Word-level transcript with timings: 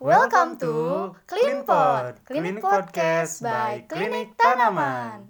Welcome 0.00 0.56
to 0.64 1.12
CleanPod, 1.28 2.24
Klinik 2.24 2.64
Podcast 2.64 3.44
by 3.44 3.84
Klinik 3.84 4.32
Tanaman. 4.32 5.28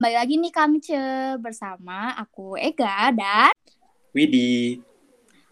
Balik 0.00 0.16
lagi 0.16 0.34
nih 0.40 0.48
Kang 0.48 0.80
Ce 0.80 1.36
bersama 1.36 2.16
aku 2.16 2.56
Ega 2.56 3.12
dan 3.12 3.52
Widi. 4.16 4.80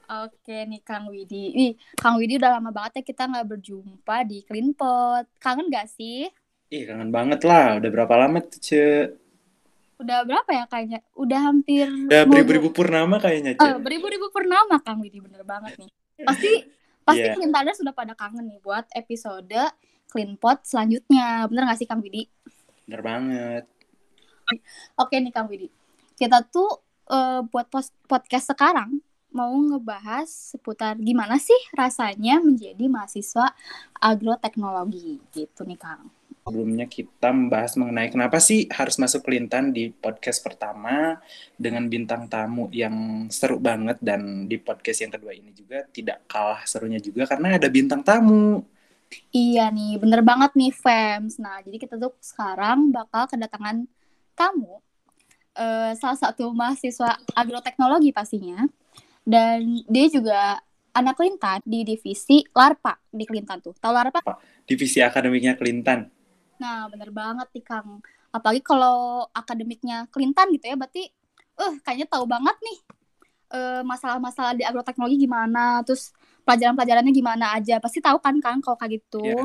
Oke 0.08 0.64
nih 0.64 0.80
Kang 0.80 1.12
Widi. 1.12 1.52
Ih, 1.52 1.72
Kang 2.00 2.16
Widi 2.16 2.40
udah 2.40 2.56
lama 2.56 2.72
banget 2.72 3.04
ya 3.04 3.12
kita 3.12 3.28
nggak 3.28 3.44
berjumpa 3.44 4.24
di 4.24 4.40
CleanPod. 4.40 5.36
Kangen 5.36 5.68
gak 5.68 5.92
sih? 5.92 6.32
Ih, 6.68 6.84
kangen 6.84 7.08
banget 7.08 7.40
lah. 7.48 7.80
Udah 7.80 7.90
berapa 7.90 8.14
lama 8.20 8.44
tuh, 8.44 8.60
Ce? 8.60 8.84
Udah 9.98 10.22
berapa 10.22 10.50
ya 10.52 10.64
kayaknya? 10.68 11.00
Udah 11.16 11.40
hampir 11.48 11.88
Udah 11.88 12.22
beribu-ribu 12.28 12.68
purnama 12.70 13.16
kayaknya, 13.16 13.56
Ce. 13.56 13.64
Eh, 13.64 13.76
beribu-ribu 13.80 14.28
purnama 14.28 14.76
Kang 14.84 15.00
Widi 15.00 15.24
bener 15.24 15.42
banget 15.48 15.80
nih. 15.80 15.90
Pasti 16.22 16.52
pasti 17.08 17.24
Iya. 17.24 17.34
Clean 17.40 17.72
sudah 17.72 17.96
pada 17.96 18.12
kangen 18.12 18.52
nih 18.52 18.60
buat 18.60 18.84
episode 18.92 19.56
CleanPod 20.12 20.68
selanjutnya. 20.68 21.48
Bener 21.48 21.64
gak 21.72 21.80
sih 21.80 21.88
Kang 21.88 22.04
Widi? 22.04 22.28
Bener 22.84 23.00
banget. 23.00 23.64
Oke 25.00 25.16
nih 25.16 25.32
Kang 25.32 25.48
Widi. 25.48 25.72
Kita 26.20 26.44
tuh 26.44 26.84
eh, 27.08 27.40
buat 27.48 27.72
podcast 28.04 28.52
sekarang 28.52 29.00
mau 29.32 29.52
ngebahas 29.56 30.28
seputar 30.28 30.96
gimana 31.00 31.36
sih 31.40 31.56
rasanya 31.76 32.40
menjadi 32.40 32.88
mahasiswa 32.88 33.56
agroteknologi 34.00 35.20
gitu 35.32 35.64
nih 35.64 35.80
Kang. 35.80 36.17
Sebelumnya 36.48 36.88
kita 36.88 37.28
membahas 37.28 37.76
mengenai 37.76 38.08
kenapa 38.08 38.40
sih 38.40 38.64
harus 38.72 38.96
masuk 38.96 39.28
Kelintan 39.28 39.68
di 39.68 39.92
podcast 39.92 40.40
pertama 40.40 41.20
dengan 41.60 41.84
bintang 41.92 42.24
tamu 42.24 42.72
yang 42.72 43.28
seru 43.28 43.60
banget 43.60 44.00
dan 44.00 44.48
di 44.48 44.56
podcast 44.56 45.04
yang 45.04 45.12
kedua 45.12 45.36
ini 45.36 45.52
juga 45.52 45.84
tidak 45.92 46.24
kalah 46.24 46.64
serunya 46.64 46.96
juga 46.96 47.28
karena 47.28 47.60
ada 47.60 47.68
bintang 47.68 48.00
tamu. 48.00 48.64
Iya 49.28 49.68
nih, 49.68 50.00
bener 50.00 50.24
banget 50.24 50.56
nih 50.56 50.72
Fems. 50.72 51.36
Nah, 51.36 51.60
jadi 51.64 51.76
kita 51.76 52.00
tuh 52.00 52.16
sekarang 52.20 52.92
bakal 52.92 53.28
kedatangan 53.28 53.84
tamu 54.32 54.80
eh, 55.52 55.92
salah 56.00 56.16
satu 56.16 56.48
mahasiswa 56.56 57.16
agroteknologi 57.36 58.08
pastinya. 58.12 58.64
Dan 59.28 59.84
dia 59.84 60.08
juga 60.08 60.56
anak 60.96 61.20
Kelintan 61.20 61.60
di 61.62 61.84
divisi 61.84 62.40
LARPA 62.48 62.96
di 63.12 63.24
Kelintan 63.28 63.60
tuh. 63.60 63.76
Tahu 63.76 63.92
LARPA? 63.92 64.20
Divisi 64.64 65.04
akademiknya 65.04 65.54
Kelintan. 65.54 66.17
Nah, 66.58 66.90
bener 66.90 67.10
banget 67.14 67.48
nih 67.54 67.64
Kang. 67.64 68.02
Apalagi 68.34 68.60
kalau 68.60 69.24
akademiknya 69.32 70.06
Kelintan 70.12 70.50
gitu 70.52 70.68
ya, 70.68 70.76
berarti 70.76 71.08
eh 71.58 71.74
kayaknya 71.82 72.06
tahu 72.06 72.24
banget 72.28 72.54
nih 72.62 72.78
eh, 73.48 73.82
masalah-masalah 73.82 74.52
di 74.54 74.62
agroteknologi 74.62 75.16
gimana, 75.24 75.80
terus 75.86 76.12
pelajaran-pelajarannya 76.44 77.12
gimana 77.14 77.56
aja. 77.56 77.80
Pasti 77.80 77.98
tahu 78.04 78.20
kan 78.20 78.36
Kang 78.42 78.60
kalau 78.60 78.76
kayak 78.76 79.00
gitu. 79.00 79.24
Iya. 79.24 79.44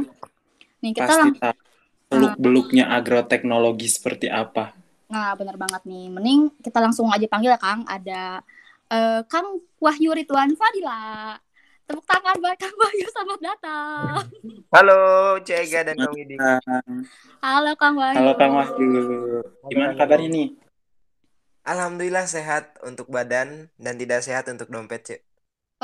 Nih, 0.83 0.91
kita 0.91 1.07
Pasti 1.07 1.29
lang- 1.39 1.61
beluk-beluknya 2.13 2.85
agroteknologi 2.93 3.89
seperti 3.89 4.27
apa. 4.29 4.75
Nah, 5.09 5.33
bener 5.33 5.57
banget 5.57 5.81
nih. 5.87 6.13
Mending 6.13 6.53
kita 6.61 6.77
langsung 6.77 7.09
aja 7.09 7.25
panggil 7.25 7.53
ya, 7.55 7.59
Kang. 7.61 7.81
Ada 7.87 8.43
eh, 8.93 9.21
Kang 9.25 9.57
Wahyu 9.81 10.13
Rituan 10.13 10.53
Fadila. 10.53 11.33
Tepuk 11.93 12.09
tangan 12.09 12.41
buat 12.41 12.57
Kang 12.57 12.73
Wahyu, 12.73 13.05
selamat 13.05 13.39
datang. 13.53 14.25
Halo, 14.73 15.01
Cega 15.45 15.85
dan 15.85 15.93
Kang 15.93 16.09
Widi. 16.17 16.41
Halo 17.37 17.71
Kang 17.77 17.93
Wahyu. 18.01 18.17
Halo 18.17 18.33
Kang 18.33 18.57
Wahyu. 18.57 18.89
Gimana 19.69 19.93
kabarnya 19.93 20.25
nih? 20.33 20.47
Alhamdulillah 21.61 22.25
sehat 22.25 22.81
untuk 22.81 23.13
badan 23.13 23.69
dan 23.77 23.93
tidak 24.01 24.25
sehat 24.25 24.49
untuk 24.49 24.73
dompet, 24.73 25.05
Cek. 25.05 25.21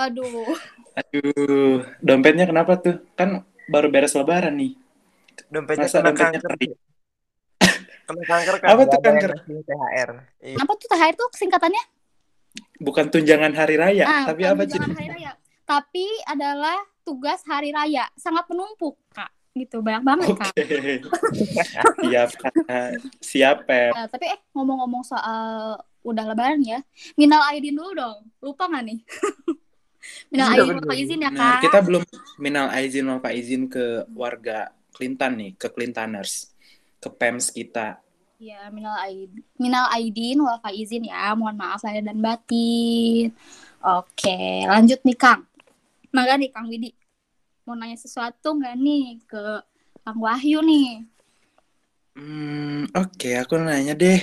Waduh. 0.02 0.58
Aduh, 0.98 1.86
dompetnya 2.02 2.50
kenapa 2.50 2.82
tuh? 2.82 3.06
Kan 3.14 3.46
baru 3.70 3.94
beres 3.94 4.18
lebaran 4.18 4.58
nih. 4.58 4.82
Dompetnya 5.54 5.94
Masa 5.94 6.02
kena 6.02 6.10
dompetnya 6.10 6.40
kanker. 6.42 6.52
Kena 8.10 8.22
kanker 8.26 8.56
kan? 8.58 8.66
Apa 8.74 8.82
tuh 8.90 8.98
kanker? 9.06 9.32
THR. 9.46 10.10
Iya. 10.42 10.58
Apa 10.58 10.72
tuh 10.74 10.90
THR 10.90 11.14
tuh 11.14 11.30
singkatannya? 11.38 11.84
Bukan 12.82 13.14
tunjangan 13.14 13.54
hari 13.54 13.78
raya, 13.78 14.10
Ah, 14.10 14.26
tapi 14.26 14.42
apa 14.50 14.66
tunjangan 14.66 14.90
sih? 14.90 14.98
hari 14.98 15.10
raya. 15.14 15.32
Tapi 15.70 16.06
adalah 16.26 16.82
tugas 17.06 17.46
hari 17.46 17.70
raya. 17.70 18.10
Sangat 18.18 18.50
menumpuk, 18.50 18.98
Kak. 19.14 19.30
Gitu, 19.54 19.78
banyak 19.86 20.02
banget. 20.02 20.28
Kak. 20.34 20.54
Siap, 22.02 22.30
Kak. 22.42 22.54
Siap, 23.22 23.58
Pep. 23.70 23.94
Eh, 23.94 24.08
tapi 24.10 24.26
eh 24.34 24.40
ngomong-ngomong 24.58 25.06
soal 25.06 25.78
udah 26.02 26.26
lebaran 26.26 26.66
ya. 26.66 26.82
Minal 27.14 27.46
aidin 27.54 27.78
dulu 27.78 27.94
dong. 27.94 28.18
Lupa 28.42 28.66
nggak 28.66 28.84
nih? 28.90 29.00
Minal 30.34 30.48
Iya, 30.50 30.58
aidin 30.58 30.76
lupa 30.82 30.94
izin 30.98 31.20
ya, 31.22 31.30
Nah, 31.30 31.38
Kak. 31.38 31.70
kita 31.70 31.80
belum 31.86 32.04
minal 32.42 32.66
aizin 32.74 33.06
wal 33.06 33.22
izin 33.30 33.70
ke 33.70 34.10
warga 34.16 34.74
Clinton 34.96 35.32
nih, 35.38 35.52
ke 35.54 35.68
Clintoners, 35.70 36.50
ke 36.98 37.10
PEMS 37.14 37.54
kita. 37.54 38.02
Ya, 38.40 38.72
minal 38.72 38.96
aidin, 39.04 39.44
minal 39.60 39.86
aidin 39.92 40.40
wal 40.40 40.58
faizin 40.64 41.06
ya. 41.06 41.36
Mohon 41.36 41.60
maaf 41.60 41.84
lahir 41.84 42.02
dan 42.02 42.18
batin. 42.24 43.36
Oke, 43.80 44.64
lanjut 44.66 45.04
nih 45.04 45.18
Kang. 45.20 45.49
Maka 46.10 46.42
nih 46.42 46.50
Kang 46.50 46.68
Widi. 46.70 46.92
Mau 47.70 47.78
nanya 47.78 47.98
sesuatu 47.98 48.58
nggak 48.58 48.76
nih 48.82 49.22
ke 49.30 49.44
Kang 50.02 50.20
Wahyu 50.20 50.60
nih? 50.66 51.06
Hmm, 52.18 52.90
oke, 52.98 53.30
aku 53.38 53.54
nanya 53.62 53.94
deh. 53.94 54.20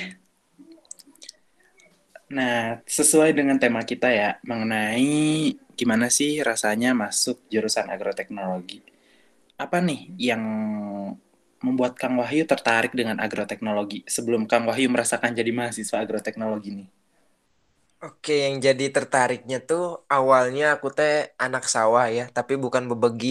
Nah, 2.27 2.83
sesuai 2.83 3.31
dengan 3.31 3.55
tema 3.55 3.87
kita 3.87 4.11
ya, 4.11 4.43
mengenai 4.43 5.55
gimana 5.79 6.11
sih 6.11 6.43
rasanya 6.43 6.91
masuk 6.91 7.47
jurusan 7.47 7.87
agroteknologi. 7.87 8.83
Apa 9.55 9.79
nih 9.79 10.11
yang 10.19 10.43
membuat 11.63 11.95
Kang 11.95 12.19
Wahyu 12.19 12.45
tertarik 12.45 12.93
dengan 12.93 13.23
agroteknologi 13.23 14.03
sebelum 14.11 14.45
Kang 14.51 14.67
Wahyu 14.67 14.91
merasakan 14.91 15.33
jadi 15.33 15.55
mahasiswa 15.55 16.03
agroteknologi 16.03 16.83
nih? 16.83 16.89
Oke, 18.05 18.33
yang 18.45 18.57
jadi 18.67 18.85
tertariknya 18.97 19.57
tuh 19.69 19.81
awalnya 20.15 20.63
aku 20.75 20.87
teh 20.97 21.13
anak 21.45 21.63
sawah 21.75 22.05
ya, 22.17 22.23
tapi 22.37 22.53
bukan 22.65 22.85
bebegi. 22.91 23.29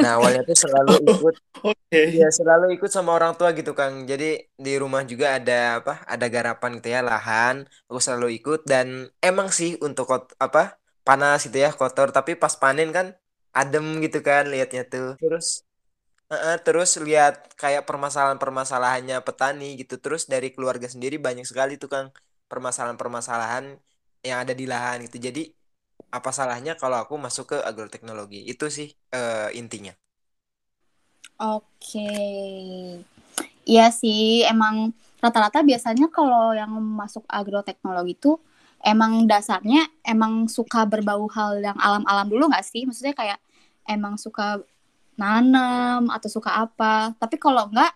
Nah, 0.00 0.10
awalnya 0.16 0.42
tuh 0.50 0.56
selalu 0.64 0.92
ikut 1.10 1.34
Oke. 1.62 2.02
ya 2.20 2.26
selalu 2.38 2.64
ikut 2.76 2.90
sama 2.96 3.10
orang 3.18 3.32
tua 3.38 3.50
gitu, 3.58 3.70
Kang. 3.78 3.94
Jadi 4.10 4.24
di 4.66 4.70
rumah 4.82 5.02
juga 5.12 5.26
ada 5.38 5.52
apa? 5.78 5.92
Ada 6.12 6.26
garapan 6.34 6.70
gitu 6.78 6.88
ya, 6.96 7.00
lahan. 7.10 7.56
Aku 7.88 8.00
selalu 8.06 8.26
ikut 8.38 8.60
dan 8.72 8.88
emang 9.28 9.48
sih 9.58 9.70
untuk 9.86 10.04
kot, 10.10 10.24
apa? 10.46 10.60
panas 11.06 11.38
gitu 11.46 11.58
ya, 11.64 11.70
kotor, 11.80 12.08
tapi 12.16 12.32
pas 12.42 12.54
panen 12.62 12.88
kan 12.96 13.06
adem 13.58 13.84
gitu 14.04 14.18
kan 14.28 14.44
lihatnya 14.52 14.82
tuh. 14.92 15.06
Terus 15.18 15.64
Heeh, 16.32 16.56
terus 16.66 16.90
lihat 17.06 17.34
kayak 17.62 17.82
permasalahan-permasalahannya 17.88 19.16
petani 19.26 19.64
gitu. 19.80 19.94
Terus 20.04 20.22
dari 20.32 20.48
keluarga 20.54 20.88
sendiri 20.94 21.16
banyak 21.26 21.46
sekali 21.50 21.72
tuh 21.82 21.88
Kang 21.94 22.08
permasalahan-permasalahan 22.50 23.64
yang 24.28 24.38
ada 24.42 24.54
di 24.60 24.64
lahan 24.72 24.96
gitu. 25.06 25.16
Jadi 25.26 25.40
apa 26.16 26.30
salahnya 26.38 26.72
kalau 26.82 26.96
aku 27.02 27.14
masuk 27.26 27.44
ke 27.52 27.58
agroteknologi? 27.70 28.38
Itu 28.52 28.66
sih 28.76 28.88
eh, 29.16 29.48
intinya. 29.60 29.92
Oke. 31.38 32.08
Iya 33.68 33.92
sih, 33.92 34.42
emang 34.48 34.96
rata-rata 35.20 35.60
biasanya 35.60 36.08
kalau 36.08 36.56
yang 36.56 36.72
masuk 36.72 37.24
agroteknologi 37.28 38.16
itu 38.16 38.32
emang 38.80 39.26
dasarnya 39.28 39.84
emang 40.06 40.48
suka 40.48 40.86
berbau 40.88 41.26
hal 41.36 41.60
yang 41.60 41.76
alam-alam 41.76 42.26
dulu 42.32 42.48
nggak 42.48 42.64
sih? 42.64 42.82
Maksudnya 42.88 43.12
kayak 43.12 43.38
emang 43.84 44.16
suka 44.16 44.62
nanam 45.20 46.08
atau 46.08 46.28
suka 46.32 46.50
apa. 46.64 47.12
Tapi 47.20 47.36
kalau 47.36 47.68
enggak, 47.68 47.92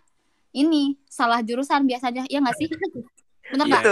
ini 0.53 0.99
salah 1.09 1.41
jurusan 1.41 1.89
biasanya. 1.89 2.29
Iya 2.29 2.39
nggak 2.45 2.57
sih? 2.59 2.69
Bener 3.53 3.67
nggak? 3.71 3.87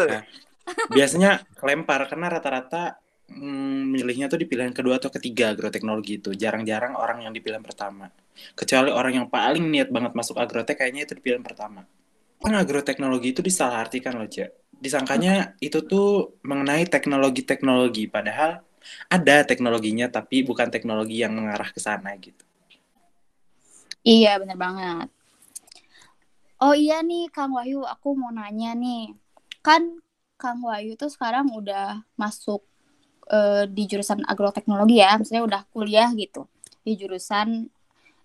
Biasanya 0.90 1.46
kelempar 1.54 2.06
karena 2.10 2.26
rata-rata 2.26 2.98
mm, 3.30 3.94
milihnya 3.94 4.26
tuh 4.26 4.42
di 4.42 4.46
pilihan 4.50 4.74
kedua 4.74 4.98
atau 4.98 5.10
ketiga 5.12 5.54
agroteknologi 5.54 6.18
itu. 6.18 6.30
Jarang-jarang 6.34 6.98
orang 6.98 7.26
yang 7.26 7.32
di 7.32 7.40
pilihan 7.42 7.62
pertama. 7.62 8.10
Kecuali 8.56 8.90
orang 8.90 9.12
yang 9.22 9.26
paling 9.30 9.64
niat 9.70 9.88
banget 9.92 10.12
masuk 10.16 10.40
agrotek 10.40 10.80
kayaknya 10.80 11.06
itu 11.06 11.14
di 11.18 11.22
pilihan 11.22 11.44
pertama. 11.44 11.86
Kan 12.40 12.56
agroteknologi 12.56 13.36
itu 13.36 13.40
disalahartikan 13.44 14.16
loh, 14.16 14.26
Cek. 14.26 14.72
Disangkanya 14.80 15.54
itu 15.60 15.84
tuh 15.84 16.40
mengenai 16.40 16.88
teknologi-teknologi 16.88 18.08
padahal 18.08 18.64
ada 19.12 19.44
teknologinya 19.44 20.08
tapi 20.08 20.40
bukan 20.40 20.72
teknologi 20.72 21.20
yang 21.20 21.36
mengarah 21.36 21.68
ke 21.68 21.76
sana 21.76 22.16
gitu. 22.16 22.40
Iya, 24.00 24.40
bener 24.40 24.56
banget. 24.56 25.08
Oh 26.60 26.72
iya 26.76 27.04
nih, 27.04 27.28
Kang 27.28 27.52
Wahyu, 27.52 27.84
aku 27.84 28.16
mau 28.16 28.32
nanya 28.32 28.72
nih. 28.72 29.12
Kan 29.60 30.00
Kang 30.42 30.60
Wahyu 30.68 30.92
tuh 31.00 31.10
sekarang 31.14 31.46
udah 31.60 32.02
masuk 32.22 32.60
eh, 33.36 33.64
di 33.76 33.82
jurusan 33.90 34.20
agroteknologi 34.32 34.96
ya, 35.04 35.10
maksudnya 35.18 35.44
udah 35.48 35.62
kuliah 35.74 36.08
gitu 36.22 36.42
di 36.86 36.92
jurusan 37.00 37.48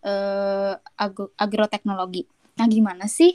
eh, 0.06 0.74
agro- 1.06 1.34
agroteknologi. 1.46 2.24
Nah, 2.60 2.68
gimana 2.72 3.06
sih 3.18 3.32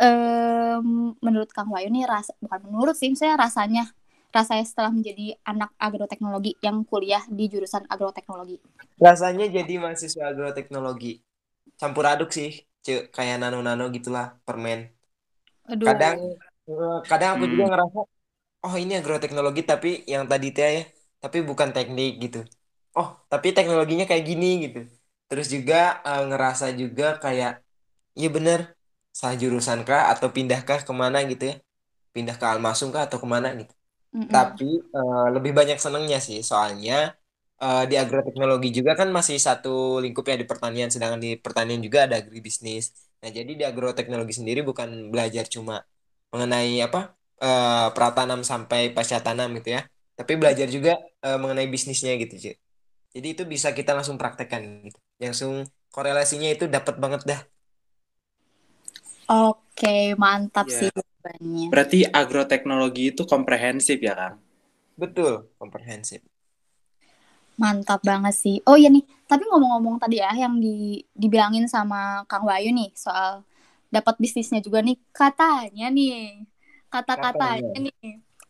em, 0.00 1.14
menurut 1.26 1.50
Kang 1.56 1.70
Wahyu 1.74 1.88
nih 1.94 2.04
rasa 2.08 2.32
bukan 2.44 2.60
menurut 2.68 2.96
sih, 3.00 3.12
saya 3.18 3.34
rasanya 3.36 3.84
rasanya 4.36 4.64
setelah 4.70 4.92
menjadi 4.96 5.36
anak 5.44 5.70
agroteknologi 5.76 6.56
yang 6.64 6.84
kuliah 6.88 7.22
di 7.28 7.44
jurusan 7.52 7.84
agroteknologi. 7.92 8.58
Rasanya 9.06 9.44
jadi 9.56 9.72
mahasiswa 9.82 10.22
agroteknologi. 10.32 11.08
Campur 11.80 12.04
aduk 12.12 12.30
sih, 12.38 12.50
Cek. 12.86 13.00
Kayak 13.16 13.36
nano-nano 13.42 13.84
gitulah, 13.96 14.26
permen. 14.46 14.80
Aduh. 15.72 15.86
Kadang 15.86 16.18
eh, 16.70 16.96
kadang 17.10 17.30
aku 17.34 17.44
juga 17.52 17.64
Hmm. 17.64 17.70
ngerasa 17.70 18.00
oh 18.64 18.74
ini 18.82 18.92
agroteknologi 19.00 19.60
tapi 19.70 19.88
yang 20.12 20.24
tadi 20.30 20.46
teh 20.56 20.68
ya, 20.78 20.82
tapi 21.22 21.38
bukan 21.48 21.68
teknik 21.74 22.10
gitu. 22.24 22.38
Oh, 22.98 23.08
tapi 23.30 23.48
teknologinya 23.56 24.04
kayak 24.10 24.24
gini 24.30 24.46
gitu. 24.64 24.78
Terus 25.28 25.46
juga 25.54 25.74
eh, 26.08 26.20
ngerasa 26.28 26.66
juga 26.80 27.04
kayak 27.24 27.50
iya 28.18 28.28
bener 28.36 28.60
salah 29.18 29.36
jurusan 29.42 29.78
kah 29.88 30.02
atau 30.12 30.28
pindahkah 30.36 30.78
ke 30.88 30.92
mana 31.02 31.18
gitu 31.30 31.42
ya. 31.50 31.54
Pindah 32.14 32.36
ke 32.40 32.46
Almasum 32.52 32.88
kah 32.94 33.02
atau 33.08 33.18
ke 33.24 33.28
mana 33.34 33.48
gitu. 33.60 33.72
Mm-mm. 34.14 34.34
Tapi 34.34 34.64
eh, 34.96 35.24
lebih 35.34 35.52
banyak 35.58 35.78
senengnya 35.84 36.18
sih, 36.26 36.38
soalnya 36.50 36.92
eh, 37.62 37.80
di 37.90 37.94
agroteknologi 38.02 38.68
juga 38.78 38.92
kan 39.00 39.08
masih 39.18 39.36
satu 39.46 39.68
lingkup 40.04 40.24
ya 40.30 40.36
di 40.42 40.46
pertanian, 40.50 40.88
sedangkan 40.94 41.20
di 41.26 41.30
pertanian 41.44 41.80
juga 41.86 41.98
ada 42.06 42.16
agribisnis. 42.22 42.84
Nah, 43.20 43.30
jadi 43.38 43.50
di 43.60 43.64
agroteknologi 43.70 44.34
sendiri 44.38 44.60
bukan 44.70 44.88
belajar 45.12 45.44
cuma 45.54 45.74
mengenai 46.32 46.72
apa 46.86 46.98
eh, 47.44 47.86
pratanam 47.96 48.40
sampai 48.50 48.80
pasca 48.96 49.18
tanam 49.26 49.48
gitu 49.58 49.68
ya, 49.76 49.80
tapi 50.18 50.32
belajar 50.40 50.66
juga 50.76 50.90
eh, 51.26 51.36
mengenai 51.42 51.68
bisnisnya 51.74 52.12
gitu, 52.22 52.34
Ci. 52.44 52.50
Jadi 53.16 53.26
itu 53.34 53.42
bisa 53.54 53.68
kita 53.78 53.90
langsung 53.98 54.16
praktekkan 54.22 54.62
gitu, 54.86 54.98
langsung 55.24 55.52
korelasinya 55.94 56.48
itu 56.54 56.64
dapat 56.76 56.94
banget 57.04 57.22
dah. 57.30 57.40
Oke, 59.46 59.94
mantap 60.22 60.66
Iya. 60.66 60.78
sih 60.78 60.88
jawabannya. 60.94 61.68
Berarti 61.70 61.98
agroteknologi 62.22 63.02
itu 63.12 63.22
komprehensif 63.32 63.98
ya, 64.08 64.14
Kang? 64.20 64.36
Betul, 65.02 65.32
komprehensif. 65.60 66.20
Mantap 67.60 68.00
banget 68.02 68.34
sih. 68.34 68.56
Oh 68.64 68.74
iya 68.80 68.88
nih, 68.88 69.04
tapi 69.28 69.44
ngomong-ngomong 69.46 70.00
tadi 70.02 70.18
ya 70.24 70.32
yang 70.34 70.56
di, 70.58 71.04
dibilangin 71.12 71.68
sama 71.68 72.24
Kang 72.24 72.48
Wahyu 72.48 72.72
nih 72.72 72.90
soal 72.96 73.44
dapat 73.92 74.16
bisnisnya 74.16 74.64
juga 74.64 74.80
nih 74.80 74.96
katanya 75.12 75.92
nih 75.92 76.42
kata-katanya 76.92 77.72
Katanya. 77.72 77.80
nih 77.88 77.94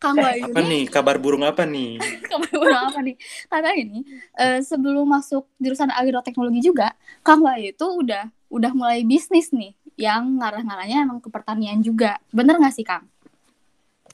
Kang 0.03 0.19
Wahyu 0.19 0.51
Apa 0.51 0.61
nih? 0.67 0.83
Kabar 0.91 1.17
burung 1.23 1.45
apa 1.47 1.63
nih? 1.63 2.03
kabar 2.31 2.91
apa 2.91 2.99
nih 3.07 3.17
katanya 3.47 3.83
nih 3.87 4.03
eh, 4.43 4.59
sebelum 4.67 5.07
masuk 5.07 5.47
jurusan 5.63 5.91
agroteknologi 5.95 6.61
juga 6.69 6.91
Kang 7.23 7.41
Wahyu 7.47 7.71
itu 7.71 7.87
udah 7.87 8.27
udah 8.51 8.73
mulai 8.75 9.07
bisnis 9.07 9.55
nih 9.55 9.73
yang 9.97 10.41
ngarah-ngarahnya 10.43 11.07
emang 11.07 11.21
ke 11.23 11.29
pertanian 11.31 11.79
juga 11.81 12.19
bener 12.35 12.59
nggak 12.59 12.75
sih 12.75 12.83
Kang? 12.85 13.07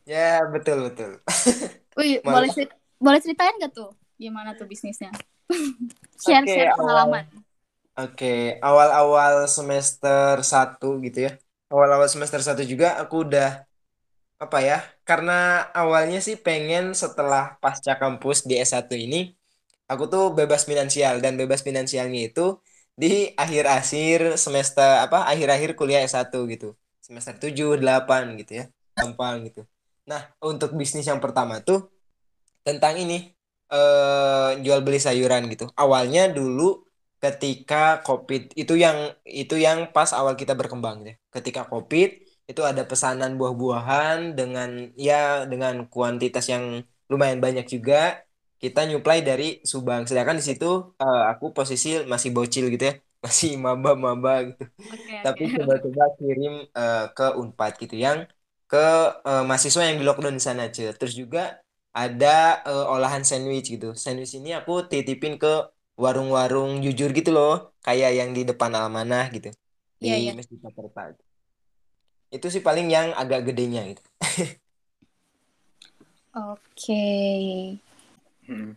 Ya, 0.09 0.41
betul 0.53 0.89
betul. 0.89 1.11
Wih, 1.99 2.21
Malah- 2.25 2.47
boleh 2.47 2.49
cerit- 2.55 2.77
boleh 2.99 3.21
ceritain 3.23 3.55
gak 3.61 3.73
tuh 3.75 3.91
gimana 4.19 4.55
tuh 4.59 4.67
bisnisnya? 4.67 5.11
share 6.23 6.45
Oke, 6.45 6.53
share 6.53 6.71
awal- 6.75 6.79
pengalaman. 6.79 7.25
Oke, 7.99 8.59
awal-awal 8.63 9.35
semester 9.51 10.39
1 10.47 11.03
gitu 11.03 11.19
ya. 11.27 11.33
Awal-awal 11.69 12.07
semester 12.07 12.41
1 12.41 12.63
juga 12.63 12.95
aku 13.03 13.27
udah 13.27 13.68
apa 14.39 14.59
ya? 14.63 14.79
Karena 15.03 15.67
awalnya 15.75 16.23
sih 16.23 16.39
pengen 16.39 16.95
setelah 16.95 17.59
pasca 17.63 17.99
kampus 17.99 18.47
di 18.47 18.55
S1 18.59 18.87
ini 18.95 19.35
aku 19.91 20.07
tuh 20.07 20.31
bebas 20.35 20.63
finansial 20.63 21.19
dan 21.19 21.35
bebas 21.35 21.61
finansialnya 21.67 22.31
itu 22.31 22.63
di 22.95 23.35
akhir-akhir 23.35 24.39
semester 24.39 25.03
apa? 25.03 25.27
Akhir-akhir 25.31 25.75
kuliah 25.75 26.03
S1 26.07 26.31
gitu. 26.55 26.79
Semester 27.03 27.35
7, 27.35 27.79
8 27.79 28.39
gitu 28.39 28.53
ya. 28.63 28.65
Gampang 28.95 29.47
gitu. 29.47 29.67
Nah, 30.07 30.31
untuk 30.43 30.75
bisnis 30.75 31.07
yang 31.07 31.21
pertama 31.23 31.61
tuh 31.63 31.91
tentang 32.65 32.97
ini 32.99 33.35
eh 33.69 34.51
jual 34.65 34.81
beli 34.81 34.97
sayuran 34.97 35.45
gitu. 35.53 35.69
Awalnya 35.77 36.33
dulu 36.33 36.89
ketika 37.19 38.01
COVID 38.07 38.55
itu 38.55 38.75
yang 38.79 39.13
itu 39.27 39.59
yang 39.59 39.91
pas 39.93 40.15
awal 40.15 40.35
kita 40.39 40.55
berkembang 40.57 41.05
ya. 41.05 41.15
Ketika 41.29 41.69
COVID 41.69 42.28
itu 42.51 42.61
ada 42.71 42.83
pesanan 42.91 43.31
buah-buahan 43.39 44.19
dengan 44.39 44.69
ya 45.07 45.15
dengan 45.51 45.75
kuantitas 45.93 46.45
yang 46.53 46.65
lumayan 47.11 47.41
banyak 47.45 47.65
juga. 47.75 47.95
Kita 48.63 48.81
nyuplai 48.89 49.19
dari 49.29 49.45
Subang. 49.71 50.03
Sedangkan 50.09 50.37
di 50.41 50.45
situ 50.49 50.67
eh, 51.03 51.21
aku 51.31 51.45
posisi 51.57 51.89
masih 52.13 52.31
bocil 52.37 52.65
gitu 52.75 52.85
ya. 52.91 52.95
Masih 53.25 53.51
maba-maba 53.65 54.31
gitu. 54.49 54.63
Oke, 54.93 55.15
Tapi 55.25 55.43
oke. 55.45 55.49
coba-coba 55.57 56.03
kirim 56.19 56.53
eh, 56.79 56.99
ke 57.17 57.25
Unpad 57.41 57.73
gitu 57.83 57.95
yang 58.07 58.19
ke 58.71 58.77
eh, 59.29 59.43
mahasiswa 59.49 59.83
yang 59.89 59.97
di 60.01 60.05
lockdown 60.09 60.35
di 60.39 60.45
sana 60.49 60.61
aja. 60.69 60.83
Terus 60.99 61.15
juga 61.21 61.41
ada 62.01 62.27
eh, 62.69 62.85
olahan 62.95 63.23
sandwich 63.29 63.67
gitu. 63.75 63.87
Sandwich 64.05 64.33
ini 64.39 64.49
aku 64.59 64.73
titipin 64.91 65.35
ke 65.43 65.49
warung-warung 66.03 66.71
jujur 66.85 67.09
gitu 67.19 67.31
loh, 67.37 67.51
kayak 67.85 68.11
yang 68.19 68.31
di 68.37 68.41
depan 68.51 68.71
Almanah 68.79 69.25
gitu, 69.35 69.49
di 70.03 70.07
Iya, 70.07 70.15
iya. 70.19 70.33
Masjid 70.37 70.59
Paterta. 70.65 71.28
Itu 72.29 72.53
sih 72.53 72.61
paling 72.61 72.93
yang 72.93 73.17
agak 73.17 73.49
gedenya 73.49 73.85
gitu. 73.89 74.03
Oke. 76.37 77.07
Hmm. 78.47 78.77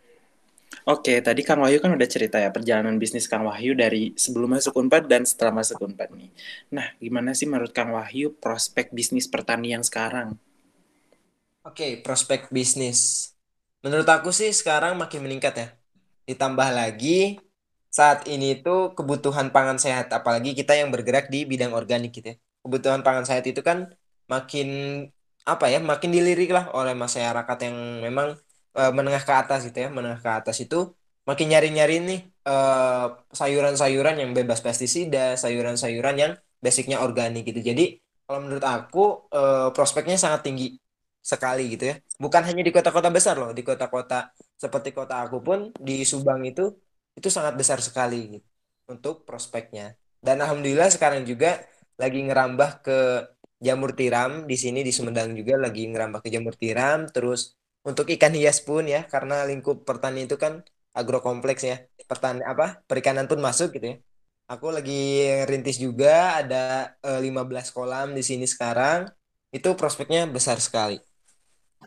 Oke, 0.82 1.22
tadi 1.22 1.46
Kang 1.46 1.62
Wahyu 1.62 1.78
kan 1.78 1.94
udah 1.94 2.10
cerita 2.10 2.42
ya 2.42 2.50
perjalanan 2.50 2.98
bisnis 2.98 3.30
Kang 3.30 3.46
Wahyu 3.46 3.78
dari 3.78 4.18
sebelum 4.18 4.58
masuk 4.58 4.74
Unpad 4.82 5.06
dan 5.06 5.22
setelah 5.30 5.54
masuk 5.54 5.78
Unpad 5.78 6.10
nih. 6.18 6.34
Nah, 6.74 6.90
gimana 6.98 7.38
sih 7.38 7.46
menurut 7.46 7.70
Kang 7.70 7.94
Wahyu 7.94 8.34
prospek 8.34 8.90
bisnis 8.90 9.30
pertanian 9.30 9.86
sekarang? 9.86 10.42
Oke, 11.62 12.02
prospek 12.02 12.50
bisnis. 12.50 13.32
Menurut 13.86 14.10
aku 14.10 14.34
sih 14.34 14.50
sekarang 14.50 14.98
makin 14.98 15.22
meningkat 15.22 15.54
ya. 15.54 15.68
Ditambah 16.26 16.74
lagi 16.74 17.38
saat 17.94 18.26
ini 18.26 18.58
tuh 18.58 18.98
kebutuhan 18.98 19.54
pangan 19.54 19.78
sehat, 19.78 20.10
apalagi 20.10 20.58
kita 20.58 20.74
yang 20.74 20.90
bergerak 20.90 21.30
di 21.30 21.46
bidang 21.46 21.78
organik 21.78 22.10
gitu 22.10 22.34
ya. 22.34 22.38
Kebutuhan 22.64 23.02
pangan 23.06 23.26
sehat 23.28 23.46
itu 23.52 23.62
kan 23.70 23.90
makin 24.34 24.68
apa 25.52 25.66
ya, 25.74 25.80
makin 25.92 26.10
dilirik 26.16 26.50
lah 26.54 26.70
oleh 26.78 26.94
masyarakat 27.04 27.58
yang 27.66 27.76
memang 28.06 28.28
eh, 28.78 28.92
menengah 28.98 29.24
ke 29.28 29.34
atas 29.42 29.60
gitu 29.68 29.78
ya, 29.86 29.90
menengah 29.98 30.22
ke 30.26 30.32
atas 30.40 30.58
itu 30.64 30.76
makin 31.30 31.48
nyari-nyari 31.52 31.96
nih 32.10 32.20
eh, 32.50 33.06
sayuran-sayuran 33.40 34.16
yang 34.22 34.32
bebas 34.38 34.60
pestisida, 34.66 35.34
sayuran-sayuran 35.44 36.16
yang 36.24 36.32
basicnya 36.66 36.98
organik 37.06 37.44
gitu. 37.50 37.60
Jadi 37.70 37.84
kalau 38.26 38.40
menurut 38.46 38.66
aku 38.66 39.00
eh, 39.34 39.70
prospeknya 39.76 40.18
sangat 40.22 40.42
tinggi 40.48 40.66
sekali 41.22 41.62
gitu 41.74 41.84
ya. 41.92 41.96
Bukan 42.24 42.42
hanya 42.48 42.62
di 42.68 42.72
kota-kota 42.76 43.10
besar 43.14 43.36
loh, 43.42 43.52
di 43.58 43.62
kota-kota 43.66 44.30
seperti 44.58 44.90
kota 44.98 45.26
aku 45.26 45.38
pun 45.48 45.60
di 45.88 46.06
Subang 46.06 46.42
itu 46.46 46.62
itu 47.18 47.28
sangat 47.34 47.54
besar 47.60 47.80
sekali 47.82 48.38
gitu 48.40 48.48
untuk 48.94 49.26
prospeknya. 49.28 49.98
Dan 50.22 50.38
alhamdulillah 50.44 50.90
sekarang 50.94 51.26
juga 51.26 51.48
lagi 52.02 52.20
ngerambah 52.26 52.72
ke 52.86 53.00
jamur 53.62 53.94
tiram 53.94 54.50
di 54.50 54.58
sini 54.58 54.82
di 54.82 54.90
Sumedang 54.90 55.38
juga 55.38 55.54
lagi 55.62 55.86
ngerambah 55.86 56.20
ke 56.26 56.30
jamur 56.34 56.58
tiram 56.58 57.06
terus 57.14 57.54
untuk 57.86 58.10
ikan 58.10 58.34
hias 58.34 58.62
pun 58.62 58.86
ya 58.90 59.06
karena 59.06 59.46
lingkup 59.46 59.86
pertanian 59.86 60.26
itu 60.26 60.38
kan 60.38 60.66
agrokompleks 60.92 61.64
ya. 61.64 61.78
Pertanian 62.06 62.46
apa? 62.46 62.84
Perikanan 62.86 63.26
pun 63.26 63.40
masuk 63.40 63.78
gitu 63.80 63.96
ya. 63.96 63.98
Aku 64.52 64.68
lagi 64.68 65.24
rintis 65.48 65.80
juga 65.80 66.44
ada 66.44 66.94
eh, 67.00 67.22
15 67.24 67.72
kolam 67.72 68.12
di 68.12 68.24
sini 68.26 68.44
sekarang. 68.44 69.08
Itu 69.52 69.76
prospeknya 69.80 70.28
besar 70.28 70.60
sekali. 70.60 71.00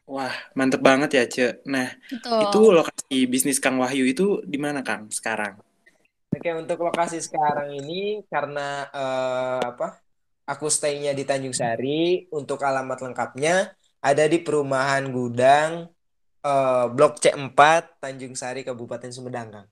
Wah, 0.05 0.33
mantep 0.59 0.83
banget 0.83 1.11
ya, 1.17 1.25
Ce. 1.31 1.47
Nah, 1.71 1.89
Betul. 2.11 2.41
itu 2.51 2.61
lokasi 2.75 3.17
bisnis 3.31 3.63
Kang 3.63 3.79
Wahyu 3.79 4.05
itu 4.05 4.43
di 4.45 4.59
mana, 4.59 4.83
Kang, 4.83 5.09
sekarang? 5.09 5.57
Oke, 6.35 6.51
untuk 6.51 6.83
lokasi 6.83 7.23
sekarang 7.23 7.73
ini 7.73 8.21
karena 8.27 8.91
eh, 8.91 9.61
apa? 9.65 10.04
Aku 10.45 10.69
stay-nya 10.69 11.17
di 11.17 11.25
Tanjung 11.25 11.57
Sari. 11.57 12.29
Untuk 12.29 12.61
alamat 12.61 13.01
lengkapnya 13.01 13.73
ada 14.05 14.25
di 14.29 14.39
Perumahan 14.45 15.09
Gudang 15.09 15.89
eh, 16.45 16.87
Blok 16.93 17.21
C4 17.23 17.61
Tanjung 18.03 18.37
Sari 18.37 18.61
Kabupaten 18.61 19.09
Sumedang, 19.09 19.49
Kang. 19.55 19.69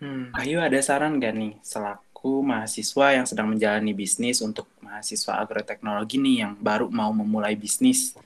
Hmm, 0.00 0.32
Wahyu 0.32 0.56
ada 0.64 0.80
saran 0.80 1.20
gak 1.20 1.34
nih 1.36 1.52
selaku 1.60 2.40
mahasiswa 2.40 3.06
yang 3.20 3.26
sedang 3.28 3.52
menjalani 3.52 3.92
bisnis 3.92 4.40
untuk 4.40 4.66
mahasiswa 4.80 5.36
agroteknologi 5.44 6.16
nih 6.16 6.36
yang 6.48 6.52
baru 6.56 6.88
mau 6.88 7.12
memulai 7.12 7.52
bisnis? 7.52 8.16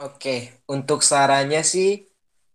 Oke, 0.00 0.64
untuk 0.66 1.04
sarannya 1.04 1.62
sih 1.62 2.08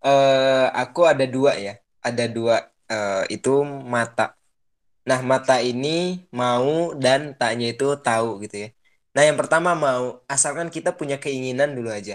eh, 0.03 0.67
aku 0.81 1.01
ada 1.07 1.25
dua 1.29 1.55
ya. 1.55 1.73
Ada 2.01 2.25
dua 2.27 2.55
eh, 2.89 3.23
itu 3.35 3.63
mata. 3.93 4.38
Nah, 5.07 5.19
mata 5.31 5.53
ini 5.69 5.87
mau 6.39 6.93
dan 7.03 7.19
taknya 7.39 7.65
itu 7.73 7.85
tahu 8.05 8.27
gitu 8.43 8.55
ya. 8.63 8.67
Nah, 9.15 9.23
yang 9.27 9.37
pertama 9.41 9.69
mau, 9.85 10.03
asalkan 10.33 10.67
kita 10.75 10.89
punya 10.99 11.15
keinginan 11.23 11.69
dulu 11.77 11.89
aja. 11.99 12.13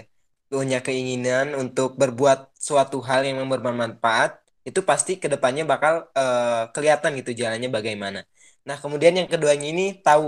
Punya 0.51 0.77
keinginan 0.85 1.45
untuk 1.61 1.97
berbuat 2.01 2.37
suatu 2.67 2.97
hal 3.07 3.21
yang 3.27 3.37
bermanfaat, 3.53 4.31
itu 4.67 4.79
pasti 4.89 5.11
ke 5.21 5.27
depannya 5.33 5.63
bakal 5.71 5.93
eh, 6.17 6.63
kelihatan 6.73 7.11
gitu 7.19 7.31
jalannya 7.41 7.69
bagaimana. 7.77 8.19
Nah, 8.67 8.77
kemudian 8.81 9.13
yang 9.19 9.27
keduanya 9.33 9.67
ini 9.73 9.83
tahu. 10.05 10.25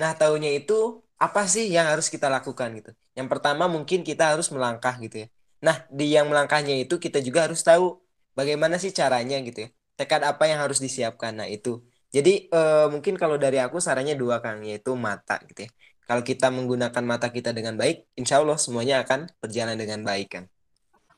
Nah, 0.00 0.10
tahunya 0.20 0.50
itu 0.58 0.72
apa 1.18 1.40
sih 1.52 1.64
yang 1.74 1.86
harus 1.90 2.06
kita 2.14 2.26
lakukan 2.30 2.68
gitu. 2.78 2.90
Yang 3.18 3.28
pertama 3.32 3.64
mungkin 3.74 3.98
kita 4.06 4.22
harus 4.32 4.46
melangkah 4.54 4.94
gitu 5.04 5.26
ya. 5.26 5.28
Nah, 5.66 5.76
di 5.90 6.14
yang 6.14 6.26
melangkahnya 6.30 6.74
itu 6.82 6.94
kita 7.04 7.18
juga 7.26 7.40
harus 7.50 7.60
tahu 7.66 7.98
bagaimana 8.38 8.78
sih 8.82 8.92
caranya 8.94 9.36
gitu 9.42 9.58
ya. 9.66 9.68
Tekad 9.98 10.22
apa 10.30 10.44
yang 10.50 10.58
harus 10.62 10.78
disiapkan. 10.78 11.32
Nah, 11.38 11.48
itu. 11.50 11.82
Jadi 12.14 12.48
eh, 12.48 12.86
mungkin 12.92 13.14
kalau 13.20 13.36
dari 13.36 13.58
aku 13.60 13.76
sarannya 13.84 14.14
dua 14.22 14.36
Kang, 14.44 14.64
yaitu 14.64 14.96
mata 14.96 15.36
gitu 15.48 15.66
ya. 15.66 15.70
Kalau 16.08 16.22
kita 16.24 16.48
menggunakan 16.48 17.04
mata 17.04 17.28
kita 17.28 17.52
dengan 17.52 17.76
baik, 17.76 17.96
insya 18.16 18.40
Allah 18.40 18.56
semuanya 18.56 19.04
akan 19.04 19.28
berjalan 19.42 19.76
dengan 19.76 20.00
baik 20.08 20.28
kan. 20.32 20.44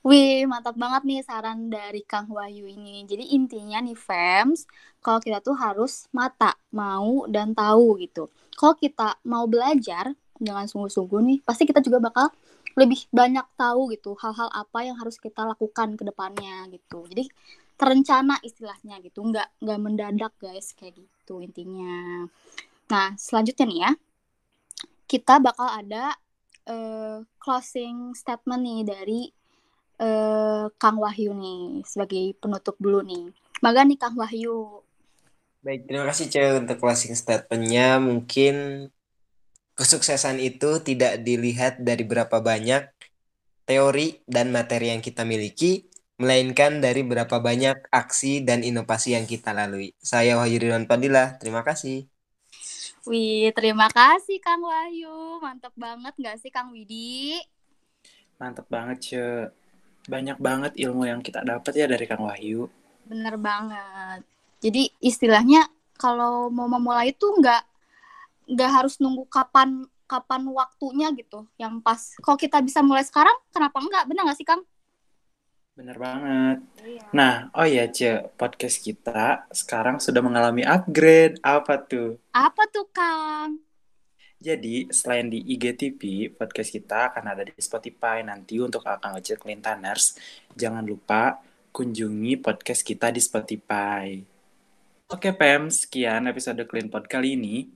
Wih, 0.00 0.48
mantap 0.48 0.74
banget 0.80 1.02
nih 1.04 1.20
saran 1.20 1.68
dari 1.68 2.00
Kang 2.02 2.26
Wahyu 2.32 2.64
ini. 2.66 3.04
Jadi 3.04 3.36
intinya 3.36 3.78
nih 3.84 3.94
fans, 3.94 4.64
kalau 5.04 5.20
kita 5.20 5.44
tuh 5.44 5.54
harus 5.54 6.08
mata, 6.10 6.56
mau 6.72 7.28
dan 7.28 7.52
tahu 7.52 8.00
gitu. 8.00 8.32
Kalau 8.56 8.74
kita 8.74 9.20
mau 9.28 9.44
belajar 9.44 10.16
dengan 10.40 10.64
sungguh-sungguh 10.64 11.20
nih, 11.20 11.38
pasti 11.44 11.68
kita 11.68 11.84
juga 11.84 12.00
bakal 12.00 12.32
lebih 12.80 13.06
banyak 13.12 13.44
tahu 13.60 13.92
gitu 13.92 14.16
hal-hal 14.16 14.48
apa 14.50 14.78
yang 14.88 14.96
harus 14.96 15.20
kita 15.20 15.44
lakukan 15.44 15.94
ke 15.94 16.02
depannya 16.02 16.66
gitu. 16.72 17.04
Jadi 17.12 17.28
terencana 17.80 18.36
istilahnya 18.44 19.00
gitu, 19.00 19.24
nggak 19.24 19.64
nggak 19.64 19.78
mendadak 19.80 20.32
guys 20.36 20.76
kayak 20.76 21.00
gitu 21.00 21.40
intinya. 21.40 22.28
Nah 22.92 23.16
selanjutnya 23.16 23.64
nih 23.64 23.80
ya, 23.88 23.90
kita 25.08 25.40
bakal 25.40 25.64
ada 25.64 26.12
uh, 26.68 27.24
closing 27.40 28.12
statement 28.12 28.60
nih 28.60 28.80
dari 28.84 29.20
uh, 29.96 30.68
Kang 30.76 31.00
Wahyu 31.00 31.32
nih 31.32 31.80
sebagai 31.88 32.36
penutup 32.36 32.76
dulu 32.76 33.00
nih. 33.00 33.32
Maga 33.64 33.88
nih 33.88 33.96
Kang 33.96 34.16
Wahyu. 34.16 34.84
Baik, 35.60 35.84
terima 35.84 36.08
kasih 36.08 36.32
Ce 36.32 36.44
untuk 36.56 36.80
closing 36.80 37.12
statementnya. 37.12 38.00
Mungkin 38.00 38.88
kesuksesan 39.76 40.40
itu 40.40 40.80
tidak 40.80 41.20
dilihat 41.20 41.84
dari 41.84 42.00
berapa 42.00 42.40
banyak 42.40 42.88
teori 43.68 44.24
dan 44.24 44.48
materi 44.48 44.88
yang 44.88 45.04
kita 45.04 45.22
miliki, 45.28 45.89
melainkan 46.20 46.84
dari 46.84 47.00
berapa 47.00 47.40
banyak 47.40 47.88
aksi 47.88 48.44
dan 48.44 48.60
inovasi 48.60 49.16
yang 49.16 49.24
kita 49.24 49.56
lalui. 49.56 49.96
Saya 50.04 50.36
Wahyu 50.36 50.60
Ridwan 50.60 50.84
Padilla, 50.84 51.40
terima 51.40 51.64
kasih. 51.64 52.04
Wih, 53.08 53.48
terima 53.56 53.88
kasih 53.88 54.36
Kang 54.44 54.60
Wahyu. 54.60 55.40
Mantap 55.40 55.72
banget 55.72 56.12
nggak 56.20 56.36
sih 56.36 56.52
Kang 56.52 56.76
Widi? 56.76 57.40
Mantap 58.36 58.68
banget, 58.68 58.98
Ce 59.00 59.24
banyak 60.04 60.36
banget 60.36 60.72
ilmu 60.76 61.08
yang 61.08 61.24
kita 61.24 61.40
dapat 61.40 61.72
ya 61.72 61.88
dari 61.88 62.04
Kang 62.04 62.20
Wahyu. 62.20 62.68
Bener 63.08 63.40
banget. 63.40 64.20
Jadi 64.60 64.92
istilahnya 65.00 65.64
kalau 65.96 66.52
mau 66.52 66.68
memulai 66.68 67.16
itu 67.16 67.24
nggak 67.24 67.64
nggak 68.52 68.70
harus 68.70 69.00
nunggu 69.00 69.24
kapan 69.32 69.88
kapan 70.04 70.44
waktunya 70.52 71.08
gitu. 71.16 71.48
Yang 71.56 71.80
pas 71.80 72.00
kalau 72.20 72.36
kita 72.36 72.60
bisa 72.60 72.84
mulai 72.84 73.08
sekarang, 73.08 73.36
kenapa 73.48 73.80
enggak? 73.80 74.04
Bener 74.04 74.28
nggak 74.28 74.36
sih 74.36 74.44
Kang? 74.44 74.60
Bener 75.80 75.96
banget. 75.96 76.58
Iya. 76.84 77.02
Nah, 77.16 77.48
oh 77.56 77.64
ya 77.64 77.88
Ce, 77.88 78.28
podcast 78.36 78.84
kita 78.84 79.48
sekarang 79.48 79.96
sudah 79.96 80.20
mengalami 80.20 80.60
upgrade. 80.60 81.40
Apa 81.40 81.80
tuh? 81.80 82.20
Apa 82.36 82.68
tuh 82.68 82.84
Kang? 82.92 83.56
Jadi, 84.36 84.92
selain 84.92 85.32
di 85.32 85.40
IGTV, 85.40 86.36
podcast 86.36 86.68
kita 86.68 87.08
akan 87.08 87.32
ada 87.32 87.48
di 87.48 87.56
Spotify 87.56 88.20
nanti 88.20 88.60
untuk 88.60 88.84
Akang 88.84 89.16
Ojek 89.16 89.40
Clintaners. 89.40 90.20
Jangan 90.52 90.84
lupa 90.84 91.40
kunjungi 91.72 92.36
podcast 92.44 92.84
kita 92.84 93.08
di 93.08 93.24
Spotify. 93.24 94.20
Oke, 95.08 95.32
Pem, 95.32 95.72
sekian 95.72 96.28
episode 96.28 96.60
CleanPod 96.68 97.08
kali 97.08 97.40
ini. 97.40 97.72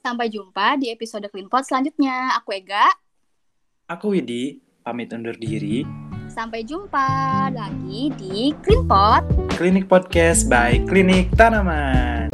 Sampai 0.00 0.32
jumpa 0.32 0.80
di 0.80 0.88
episode 0.88 1.28
CleanPod 1.28 1.68
selanjutnya. 1.68 2.40
Aku 2.40 2.56
Ega. 2.56 2.88
Aku 3.84 4.16
Widi, 4.16 4.64
pamit 4.80 5.12
undur 5.12 5.36
diri. 5.36 6.03
Sampai 6.34 6.66
jumpa 6.66 7.06
lagi 7.54 8.10
di 8.18 8.50
CleanPod. 8.58 9.54
Klinik 9.54 9.86
Podcast 9.86 10.50
by 10.50 10.82
Klinik 10.82 11.30
Tanaman. 11.38 12.33